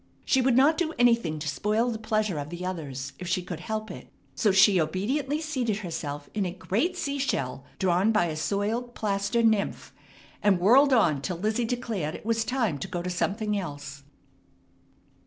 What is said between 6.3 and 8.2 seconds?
in a great sea shell drawn